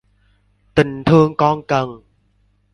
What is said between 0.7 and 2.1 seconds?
Tình thương con cần